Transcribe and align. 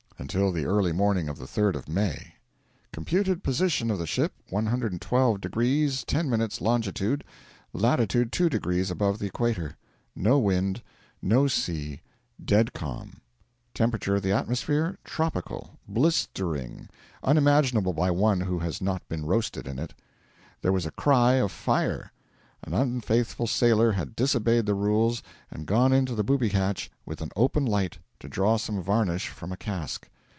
Until 0.21 0.51
the 0.51 0.67
early 0.67 0.91
morning 0.91 1.27
of 1.29 1.39
the 1.39 1.45
3rd 1.47 1.73
of 1.73 1.89
May. 1.89 2.35
Computed 2.93 3.43
position 3.43 3.89
of 3.89 3.97
the 3.97 4.05
ship 4.05 4.33
112 4.51 5.41
degrees 5.41 6.03
10 6.05 6.29
minutes 6.29 6.61
longitude, 6.61 7.23
latitude 7.73 8.31
2 8.31 8.47
degrees 8.47 8.91
above 8.91 9.17
the 9.17 9.25
equator; 9.25 9.77
no 10.15 10.37
wind, 10.37 10.83
no 11.23 11.47
sea 11.47 12.01
dead 12.45 12.71
calm; 12.71 13.21
temperature 13.73 14.15
of 14.17 14.21
the 14.21 14.31
atmosphere, 14.31 14.99
tropical, 15.03 15.79
blistering, 15.87 16.87
unimaginable 17.23 17.91
by 17.91 18.11
one 18.11 18.41
who 18.41 18.59
has 18.59 18.79
not 18.79 19.05
been 19.09 19.25
roasted 19.25 19.67
in 19.67 19.79
it. 19.79 19.95
There 20.61 20.71
was 20.71 20.85
a 20.85 20.91
cry 20.91 21.33
of 21.33 21.51
fire. 21.51 22.11
An 22.63 22.75
unfaithful 22.75 23.47
sailor 23.47 23.93
had 23.93 24.15
disobeyed 24.15 24.67
the 24.67 24.75
rules 24.75 25.23
and 25.49 25.65
gone 25.65 25.91
into 25.91 26.13
the 26.13 26.23
booby 26.23 26.49
hatch 26.49 26.91
with 27.07 27.21
an 27.21 27.31
open 27.35 27.65
light 27.65 27.97
to 28.19 28.29
draw 28.29 28.55
some 28.55 28.83
varnish 28.83 29.27
from 29.29 29.51
a 29.51 29.57
cask. 29.57 30.07